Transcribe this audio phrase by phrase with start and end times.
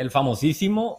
[0.00, 0.98] el famosísimo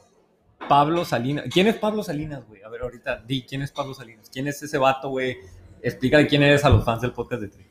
[0.70, 1.46] Pablo Salinas.
[1.52, 2.62] ¿Quién es Pablo Salinas, güey?
[2.62, 4.30] A ver, ahorita, di, ¿quién es Pablo Salinas?
[4.32, 5.38] ¿Quién es ese vato, güey?
[5.82, 7.66] Explícale quién eres a los fans del podcast de Tri.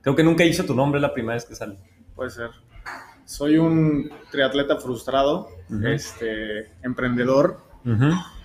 [0.00, 1.76] Creo que nunca hizo tu nombre la primera vez que sale.
[2.14, 2.50] Puede ser.
[3.24, 5.48] Soy un triatleta frustrado,
[5.82, 7.62] este, emprendedor,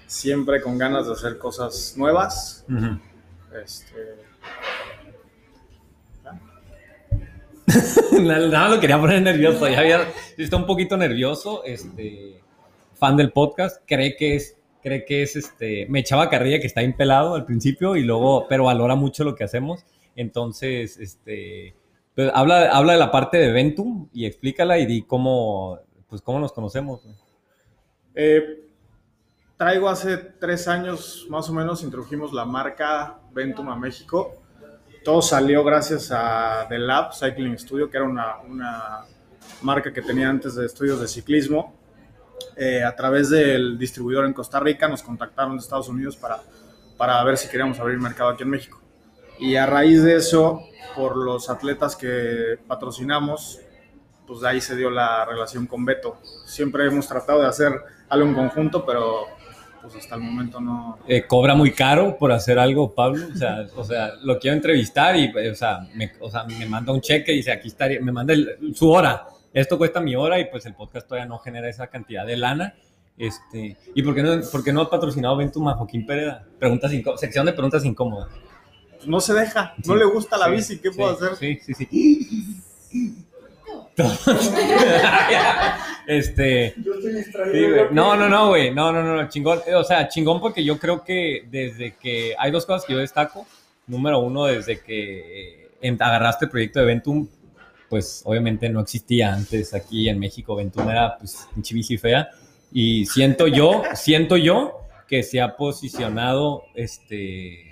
[0.08, 2.66] siempre con ganas de hacer cosas nuevas.
[3.64, 4.16] Este,
[8.21, 9.68] Nada más lo quería poner nervioso.
[9.68, 10.07] Ya había,
[10.38, 11.64] está un poquito nervioso.
[11.64, 12.41] Este
[12.94, 15.86] fan del podcast cree que es, cree que es este.
[15.89, 19.44] Me echaba carrilla que está impelado al principio y luego, pero valora mucho lo que
[19.44, 19.86] hacemos.
[20.16, 21.76] Entonces, este,
[22.16, 26.39] pues, habla, habla de la parte de Ventum y explícala y di cómo, pues cómo
[26.39, 27.02] nos conocemos.
[28.14, 28.67] eh,
[29.58, 34.41] traigo hace tres años más o menos, introdujimos la marca Ventum a México.
[35.04, 39.00] Todo salió gracias a The Lab Cycling Studio, que era una, una
[39.64, 41.76] marca que tenía antes de estudios de ciclismo.
[42.55, 46.40] Eh, a través del distribuidor en Costa Rica nos contactaron de Estados Unidos para,
[46.98, 48.80] para ver si queríamos abrir mercado aquí en México.
[49.40, 50.62] Y a raíz de eso,
[50.95, 53.59] por los atletas que patrocinamos,
[54.28, 56.20] pues de ahí se dio la relación con Beto.
[56.45, 57.73] Siempre hemos tratado de hacer
[58.08, 59.25] algo en conjunto, pero
[59.82, 61.00] pues hasta el momento no.
[61.08, 63.26] Eh, cobra muy caro por hacer algo, Pablo.
[63.34, 66.92] O sea, o sea lo quiero entrevistar y, o sea, me, o sea, me manda
[66.94, 69.26] un cheque y dice, aquí estaría, me manda el- su hora.
[69.54, 72.74] Esto cuesta mi hora y pues el podcast todavía no genera esa cantidad de lana.
[73.18, 76.36] Este, ¿Y por qué no, por qué no ha patrocinado Ventum a Joaquín Pérez?
[76.58, 78.30] Preguntas sección de preguntas incómodas.
[79.06, 81.36] no se deja, no Sí, le gusta la sí, bici, ¿qué sí, puedo hacer?
[81.36, 83.26] Sí, sí, sí.
[86.07, 87.88] este, Yo estoy distraído.
[87.89, 87.91] Sí.
[87.91, 88.73] No, no, no, güey.
[88.73, 89.59] No, no, no, chingón.
[89.66, 92.99] Eh, O sea, chingón porque yo creo que desde que hay dos cosas que yo
[92.99, 93.45] destaco.
[93.88, 97.27] Número uno, desde que eh, agarraste el proyecto de Ventum,
[97.89, 100.55] pues obviamente no existía antes aquí en México.
[100.55, 102.29] Ventum era pues pinche fea.
[102.72, 107.70] Y siento yo, siento yo que se ha posicionado este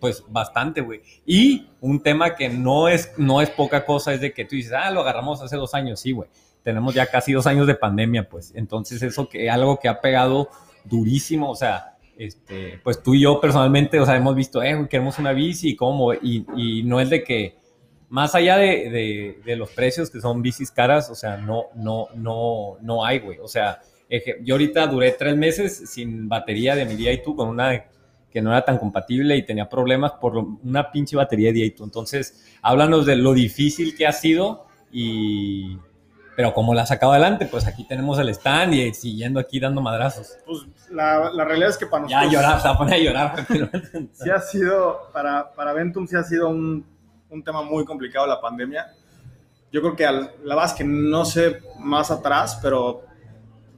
[0.00, 1.00] pues bastante, güey.
[1.24, 4.72] Y un tema que no es, no es poca cosa es de que tú dices,
[4.72, 6.28] ah, lo agarramos hace dos años, sí, güey
[6.62, 8.52] tenemos ya casi dos años de pandemia, pues.
[8.56, 10.48] Entonces, eso que algo que ha pegado
[10.84, 14.88] durísimo, o sea, este, pues tú y yo personalmente, o sea, hemos visto, eh, güey,
[14.88, 17.54] queremos una bici y cómo, y, y no es de que,
[18.08, 22.08] más allá de, de- de los precios que son bicis caras, o sea, no, no,
[22.16, 23.38] no, no hay, güey.
[23.38, 23.80] O sea,
[24.42, 27.84] yo ahorita duré tres meses sin batería de mi Di2 con una
[28.36, 31.84] que no era tan compatible y tenía problemas por una pinche batería de Di2.
[31.84, 35.78] Entonces, háblanos de lo difícil que ha sido y,
[36.36, 39.80] pero como la has sacado adelante, pues aquí tenemos el stand y siguiendo aquí dando
[39.80, 40.36] madrazos.
[40.44, 42.98] Pues la, la realidad es que para Ya nosotros llorar, se va a poner a
[42.98, 43.46] llorar.
[43.48, 43.70] pero-
[44.12, 46.84] sí ha sido, para, para Ventum sí ha sido un,
[47.30, 48.86] un tema muy complicado la pandemia.
[49.72, 53.05] Yo creo que al- la verdad es que no sé más atrás, pero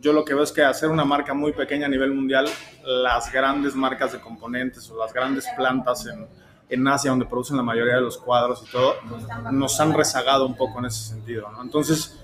[0.00, 2.47] yo lo que veo es que hacer una marca muy pequeña a nivel mundial,
[2.84, 6.26] las grandes marcas de componentes o las grandes plantas en,
[6.69, 8.94] en Asia, donde producen la mayoría de los cuadros y todo,
[9.50, 11.48] nos han rezagado un poco en ese sentido.
[11.62, 12.19] Entonces,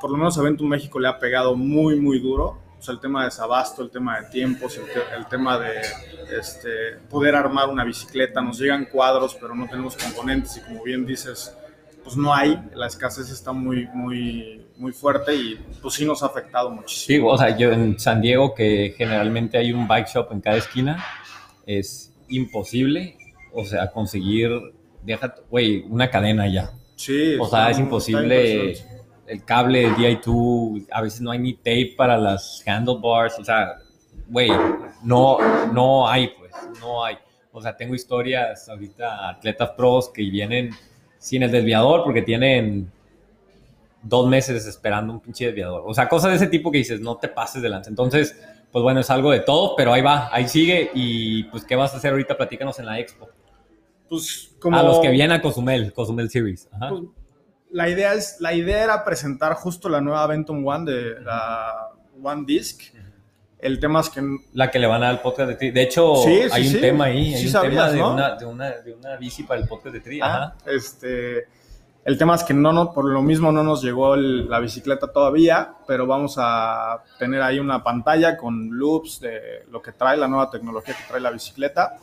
[0.00, 2.58] por lo menos a Ventum México le ha pegado muy, muy duro.
[2.78, 4.84] O sea, el tema de desabasto, el tema de tiempos, el,
[5.14, 5.82] el tema de
[6.32, 8.40] este, poder armar una bicicleta.
[8.40, 11.54] Nos llegan cuadros, pero no tenemos componentes y como bien dices,
[12.02, 12.58] pues no hay.
[12.74, 17.28] La escasez está muy, muy, muy fuerte y pues sí nos ha afectado muchísimo.
[17.28, 20.56] Sí, o sea, yo en San Diego, que generalmente hay un bike shop en cada
[20.56, 21.04] esquina,
[21.66, 23.16] es imposible,
[23.52, 24.50] o sea, conseguir,
[25.02, 26.70] deja, güey, una cadena ya.
[26.96, 28.74] Sí, O sea, es imposible
[29.26, 33.76] el cable del DI2, a veces no hay ni tape para las handlebars, o sea,
[34.28, 34.50] güey,
[35.02, 35.38] no,
[35.72, 37.16] no hay, pues, no hay.
[37.52, 40.70] O sea, tengo historias ahorita, atletas pros que vienen
[41.20, 42.90] sin el desviador porque tienen
[44.02, 45.84] dos meses esperando un pinche desviador.
[45.86, 47.90] O sea, cosas de ese tipo que dices, no te pases de lanza.
[47.90, 48.36] Entonces,
[48.72, 50.90] pues bueno, es algo de todo, pero ahí va, ahí sigue.
[50.94, 52.36] Y pues, ¿qué vas a hacer ahorita?
[52.36, 53.28] Platícanos en la expo.
[54.08, 54.76] Pues como...
[54.76, 56.68] A los que vienen a Cozumel, Cozumel Series.
[56.72, 56.88] Ajá.
[56.88, 57.02] Pues,
[57.70, 62.42] la idea es la idea era presentar justo la nueva Ventum One de la One
[62.44, 62.82] Disc
[63.62, 64.22] el tema es que
[64.54, 65.70] La que le van a dar al podcast de Tri.
[65.70, 66.80] De hecho, Sí, sí, hay un sí.
[66.80, 67.34] tema ahí.
[67.34, 68.12] Hay un sabías, tema de, ¿no?
[68.14, 70.20] una, de, una, de una bici para el podcast de Tri.
[70.22, 70.54] Ah, Ajá.
[70.66, 71.46] este
[72.02, 75.12] el tema es que no, no por lo mismo no nos llegó el- la bicicleta
[75.12, 80.26] todavía pero vamos a tener ahí una pantalla con loops de lo que trae la
[80.26, 81.98] nueva tecnología que trae la bicicleta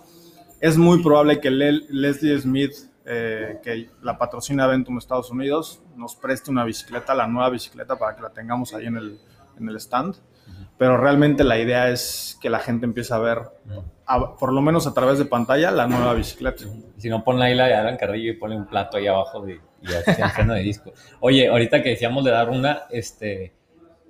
[0.62, 2.74] es muy probable que Le- Leslie Smith
[3.06, 8.16] eh, que la patrocina Ventum Estados Unidos nos preste una bicicleta la nueva bicicleta para
[8.16, 9.20] que la tengamos ahí en el,
[9.60, 10.16] en el stand
[10.78, 13.40] pero realmente la idea es que la gente empiece a ver,
[14.40, 16.64] por lo menos a través de pantalla, la nueva bicicleta.
[16.98, 19.60] Si no, ponla ahí la de Alan Carrillo y ponle un plato ahí abajo de,
[19.82, 20.94] y de disco.
[21.20, 23.54] Oye, ahorita que decíamos de dar una, este,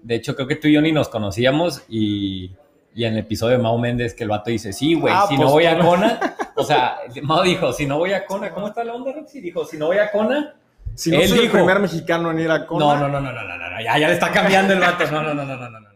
[0.01, 2.51] de hecho creo que tú y yo ni nos conocíamos y,
[2.93, 5.37] y en el episodio de Mao Méndez que el vato dice, sí, güey, ah, si
[5.37, 6.19] pues no voy a Cona,
[6.55, 9.39] o sea, Mao dijo, si no voy a Cona, ¿cómo está la onda, Rexy?
[9.39, 10.55] Dijo, si no voy a Cona...
[10.95, 12.85] Si no él soy el primer mexicano en ir a Cona...
[12.85, 15.21] No, no, no, no, no, no, no, ya, ya le está cambiando el vato, no,
[15.21, 15.79] no, no, no, no.
[15.79, 15.86] no.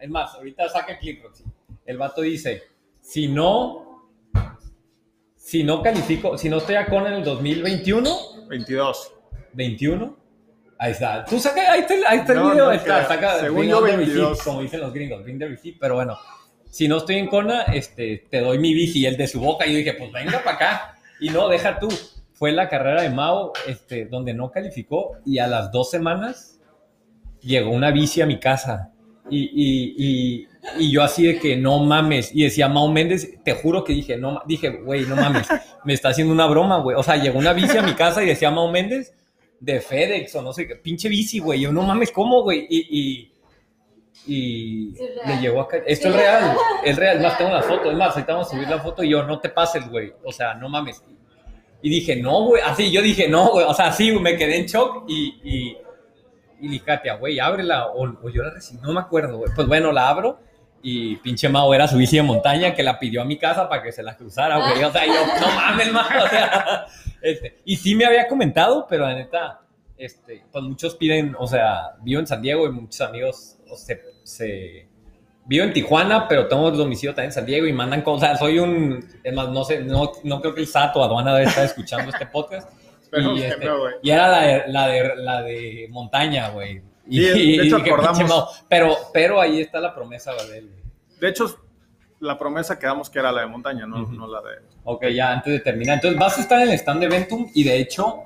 [0.00, 1.44] Es más, ahorita saca el clip, Roxy.
[1.84, 2.62] El vato dice,
[3.00, 4.10] si no,
[5.36, 9.12] si no califico, si no estoy a Kona en el 2021, 22.
[9.54, 10.16] 21.
[10.78, 11.24] Ahí está.
[11.24, 12.66] Tú saca, ahí está, el- ahí está el No, video.
[12.66, 13.08] no está, creo.
[13.08, 14.28] saca, Según yo, on the 22.
[14.30, 15.76] receipt, como dicen los gringos, bring the receipt.
[15.80, 16.16] Pero bueno,
[16.70, 19.66] si no estoy en Kona, este, te doy mi bici, el de su boca.
[19.66, 20.94] Y yo dije, pues venga para acá.
[21.20, 21.88] Y no, deja tú.
[22.34, 25.16] Fue la carrera de Mao, este, donde no calificó.
[25.26, 26.60] Y a las dos semanas
[27.40, 28.92] llegó una bici a mi casa.
[29.30, 30.48] Y, y, y,
[30.78, 32.34] y yo así de que no mames.
[32.34, 35.48] Y decía Mao Méndez, te juro que dije, no, dije, güey, no mames.
[35.84, 36.96] Me está haciendo una broma, güey.
[36.96, 39.14] O sea, llegó una bici a mi casa y decía Mao Méndez
[39.60, 41.60] de FedEx o no sé qué, pinche bici, güey.
[41.60, 42.66] Yo no mames, ¿cómo, güey?
[42.68, 43.32] Y,
[44.26, 44.94] y,
[45.26, 45.78] le llegó acá.
[45.86, 47.16] Esto es real, es real.
[47.16, 47.90] Es más, tengo la foto.
[47.90, 50.12] Es más, ahorita vamos a subir la foto y yo, no te pases, güey.
[50.24, 51.02] O sea, no mames.
[51.80, 52.62] Y dije, no, güey.
[52.64, 53.64] Así, yo dije, no, güey.
[53.66, 55.76] O sea, sí, me quedé en shock y,
[56.60, 57.86] y, y dije, güey, ábrela.
[57.88, 59.50] O, o yo la recibí, no me acuerdo, güey.
[59.54, 60.40] Pues bueno, la abro.
[60.80, 63.82] Y pinche Mao era su bici de montaña que la pidió a mi casa para
[63.82, 64.84] que se la cruzara, güey.
[64.84, 66.06] O sea, yo, no mames, Mao.
[66.24, 66.86] O sea,
[67.22, 69.60] este, y sí me había comentado, pero la neta,
[69.96, 74.00] este, pues muchos piden, o sea, vivo en San Diego y muchos amigos o se,
[74.22, 74.86] se-
[75.46, 78.38] vivo en Tijuana, pero tengo domicilio también en San Diego y mandan cosas.
[78.38, 81.46] Soy un, es más, no sé, no, no creo que el SAT o aduana debe
[81.48, 82.70] estar escuchando este podcast.
[83.12, 86.82] Y, este, no, y era la de, la de, la de montaña, güey.
[87.06, 87.82] Y, Sí, de y hecho.
[88.68, 90.70] Pero, pero ahí está la promesa de él.
[91.18, 91.58] De hecho,
[92.20, 94.58] la promesa quedamos que era la de montaña, no, no la de.
[94.84, 95.96] Ok, ya antes de terminar.
[95.96, 98.24] Entonces vas a estar en el stand de Ventum y de hecho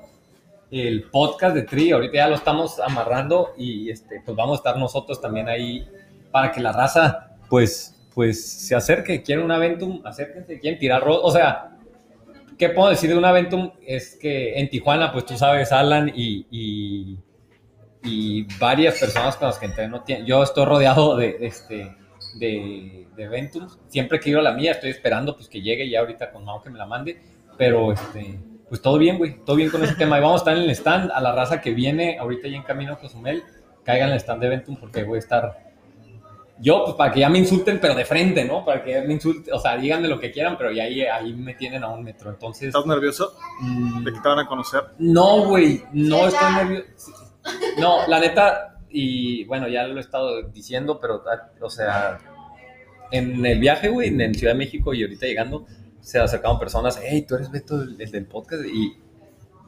[0.71, 4.77] el podcast de Tri, ahorita ya lo estamos amarrando y este, pues vamos a estar
[4.77, 5.87] nosotros también ahí
[6.31, 9.21] para que la raza pues, pues se acerque.
[9.21, 11.72] Quieren una Ventum, acérquense, quieren tirar O sea,
[12.57, 13.71] ¿qué puedo decir de una Ventum?
[13.85, 17.17] Es que en Tijuana, pues tú sabes, Alan y, y,
[18.03, 21.95] y varias personas con las que entreno, yo estoy rodeado de, este,
[22.35, 23.79] de, de Ventums.
[23.87, 26.69] Siempre que a la mía, estoy esperando pues que llegue ya ahorita con Mau que
[26.69, 27.21] me la mande.
[27.57, 30.17] Pero este, pues todo bien, güey, todo bien con ese tema.
[30.17, 32.63] Y vamos a estar en el stand a la raza que viene ahorita ya en
[32.63, 33.43] camino a Cozumel.
[33.83, 35.72] Caigan en el stand de Ventum porque voy a estar.
[36.59, 38.63] Yo, pues para que ya me insulten, pero de frente, ¿no?
[38.63, 41.33] Para que ya me insulten, o sea, díganme lo que quieran, pero ya ahí, ahí
[41.33, 42.29] me tienen a un metro.
[42.29, 44.83] Entonces, ¿Estás nervioso mm, de que te van a conocer?
[44.99, 47.11] no, güey, no Sí, estoy nervioso.
[47.79, 52.19] No, la neta, y bueno, ya lo he estado diciendo, pero, ah, o sea,
[53.11, 55.65] en el viaje, güey, en Ciudad de México y ahorita llegando,
[55.99, 58.93] se acercaron personas, hey, tú eres Beto, el, el del podcast, y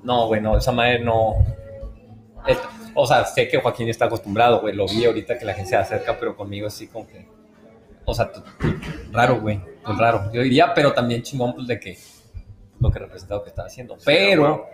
[0.04, 1.34] no, güey, no, esa madre no.
[2.94, 5.76] O sea, sé que Joaquín está acostumbrado, güey, lo vi ahorita que la gente se
[5.76, 7.28] acerca, pero conmigo así como que.
[8.06, 8.32] O sea,
[9.12, 11.98] raro, güey, pues raro, yo diría, pero también chingón, pues de que
[12.80, 13.98] lo que representa lo que está haciendo.
[14.06, 14.68] Pero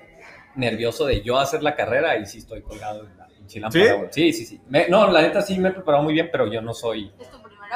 [0.56, 4.34] nervioso de yo hacer la carrera y sí estoy colgado en la pinche lámpara, ¿Sí?
[4.34, 4.62] Sí, sí, sí.
[4.68, 7.12] Me- no, la neta sí me he preparado muy bien, pero yo no soy.
[7.20, 7.76] ¿Es tu primero?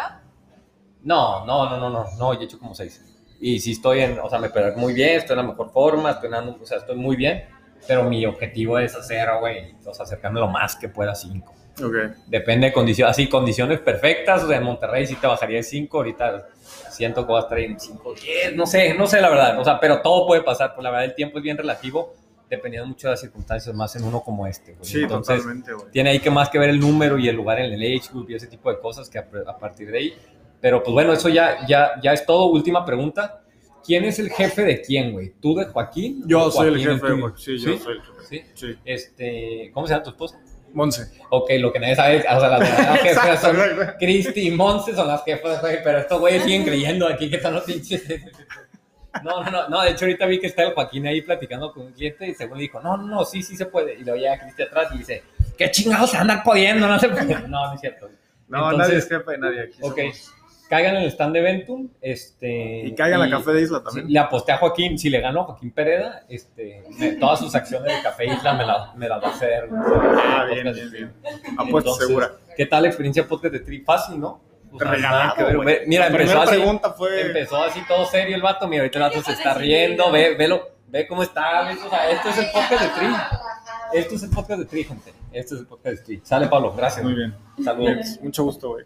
[1.04, 3.02] No, no, no, no, no, no, yo he hecho como seis.
[3.40, 6.12] Y sí estoy en, o sea, me preparé muy bien, estoy en la mejor forma,
[6.12, 7.46] estoy en, o sea, estoy muy bien,
[7.88, 11.54] pero mi objetivo es hacer, güey, o sea, acercarme lo más que pueda a cinco.
[11.84, 11.96] Ok.
[12.28, 15.98] Depende de condiciones, así, condiciones perfectas, o sea, en Monterrey sí te bajaría de 5,
[15.98, 16.48] ahorita
[16.90, 19.64] siento que va a estar en 5, 10, no sé, no sé la verdad, o
[19.64, 22.14] sea, pero todo puede pasar, pues la verdad el tiempo es bien relativo,
[22.50, 24.86] dependiendo mucho de las circunstancias, más en uno como este, güey.
[24.86, 25.92] Sí, Entonces, totalmente, güey.
[25.92, 28.30] tiene ahí que más que ver el número y el lugar en el age group
[28.30, 30.14] y ese tipo de cosas que a, a partir de ahí,
[30.62, 33.42] pero pues bueno, eso ya, ya, ya es todo, última pregunta,
[33.86, 35.34] ¿quién es el jefe de quién, güey?
[35.42, 36.24] ¿Tú de Joaquín?
[36.26, 37.22] Yo soy el Joaquín jefe, tuyo?
[37.22, 37.34] güey.
[37.38, 38.16] Sí, yo soy el jefe.
[38.30, 38.42] ¿Sí?
[38.56, 38.76] Sí.
[38.86, 40.40] Este, ¿cómo se llama tu esposa?
[40.74, 41.10] Monse.
[41.30, 43.56] Ok, lo que nadie sabe, o sea, las verdaderas jefas son.
[43.98, 47.54] Cristi y Monse son las jefas, güey, pero estos güeyes siguen creyendo aquí que están
[47.54, 48.04] los pinches.
[49.24, 51.86] No, no, no, no, de hecho ahorita vi que está el Joaquín ahí platicando con
[51.86, 53.94] un cliente y según le dijo, no, no, no, sí, sí se puede.
[53.94, 55.24] Y luego llega Cristi atrás y dice,
[55.58, 56.86] ¿qué chingados se andan pudiendo?
[56.86, 57.34] No se puede.
[57.48, 58.10] No, no es cierto.
[58.50, 59.78] No, Entonces, nadie es jefe de nadie aquí.
[59.82, 60.32] Ok, somos-
[60.70, 62.84] caigan en el stand de Ventum, este...
[62.86, 64.08] Y caigan a Café de Isla también.
[64.08, 67.54] Sí, le aposté a Joaquín, si le gano a Joaquín Pereda, este, me- todas sus
[67.56, 69.70] acciones de Café Isla me las me las va a hacer.
[69.72, 71.14] Ah, bien, bien, bien.
[71.58, 72.32] Apuesta Entonces, segura.
[72.58, 73.82] ¿Qué tal la experiencia podcast de Tri?
[73.82, 74.42] Fácil, ¿no?
[74.72, 75.66] O sea, Regalado, nada que ver, güey.
[75.68, 77.22] ve- Mira, La empezó así, pregunta fue.
[77.22, 80.68] empezó así todo serio el vato, mira, ahorita el vato se está riendo, ve, velo,
[80.88, 83.08] ve cómo está, ve, o sea, esto es el podcast de Tri.
[83.94, 85.14] Esto es el podcast de Tri, gente.
[85.32, 86.22] Esto es el podcast de Tri.
[86.24, 87.06] Sale, Pablo, gracias.
[87.06, 87.34] Muy bien.
[87.64, 88.20] Saludos.
[88.22, 88.86] Mucho gusto, güey.